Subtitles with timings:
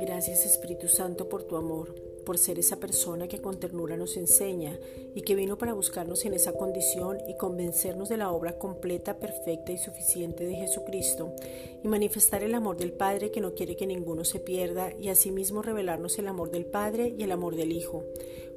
[0.00, 4.78] Gracias Espíritu Santo por tu amor por ser esa persona que con ternura nos enseña
[5.14, 9.72] y que vino para buscarnos en esa condición y convencernos de la obra completa, perfecta
[9.72, 11.34] y suficiente de Jesucristo
[11.82, 15.62] y manifestar el amor del Padre que no quiere que ninguno se pierda y asimismo
[15.62, 18.04] revelarnos el amor del Padre y el amor del Hijo.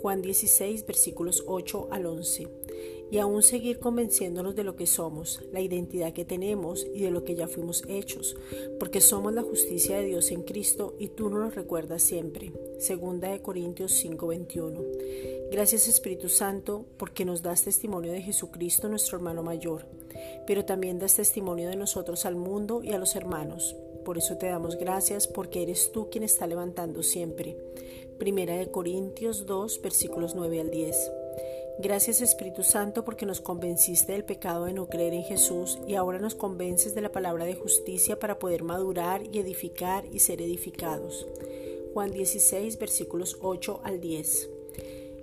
[0.00, 2.48] Juan 16 versículos 8 al 11
[3.10, 7.24] y aún seguir convenciéndonos de lo que somos, la identidad que tenemos y de lo
[7.24, 8.36] que ya fuimos hechos,
[8.78, 12.52] porque somos la justicia de Dios en Cristo y tú nos recuerdas siempre.
[12.78, 14.82] Segunda de Corintios 5:21.
[15.50, 19.86] Gracias Espíritu Santo porque nos das testimonio de Jesucristo nuestro hermano mayor,
[20.46, 23.74] pero también das testimonio de nosotros al mundo y a los hermanos.
[24.04, 27.56] Por eso te damos gracias porque eres tú quien está levantando siempre.
[28.18, 31.10] Primera de Corintios 2 versículos 9 al 10.
[31.80, 36.18] Gracias Espíritu Santo porque nos convenciste del pecado de no creer en Jesús y ahora
[36.18, 41.28] nos convences de la palabra de justicia para poder madurar y edificar y ser edificados.
[41.94, 44.50] Juan 16 versículos 8 al 10.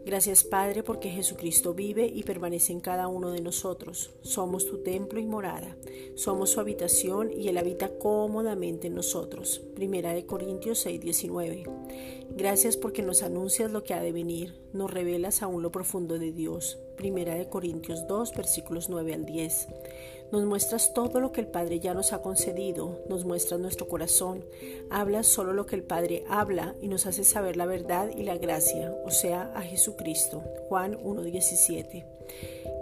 [0.05, 4.11] Gracias Padre porque Jesucristo vive y permanece en cada uno de nosotros.
[4.21, 5.75] Somos tu templo y morada.
[6.15, 9.61] Somos su habitación y Él habita cómodamente en nosotros.
[9.75, 11.63] Primera de Corintios 6, 19.
[12.29, 14.55] Gracias porque nos anuncias lo que ha de venir.
[14.71, 16.79] Nos revelas aún lo profundo de Dios.
[16.95, 19.67] Primera de Corintios 2 versículos 9 al 10.
[20.31, 24.43] Nos muestras todo lo que el Padre ya nos ha concedido, nos muestras nuestro corazón,
[24.89, 28.37] hablas solo lo que el Padre habla y nos hace saber la verdad y la
[28.37, 30.43] gracia, o sea, a Jesucristo.
[30.67, 32.05] Juan 1.17.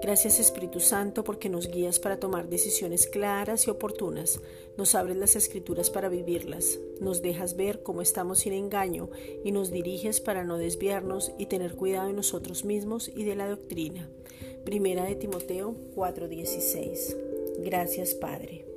[0.02, 4.41] Gracias Espíritu Santo porque nos guías para tomar decisiones claras y oportunas,
[4.78, 9.09] nos abres las escrituras para vivirlas, nos dejas ver cómo estamos sin engaño
[9.45, 13.47] y nos diriges para no desviarnos y tener cuidado de nosotros mismos y de la
[13.47, 14.02] doctrina.
[14.63, 17.15] Primera de Timoteo 4:16.
[17.59, 18.72] Gracias Padre.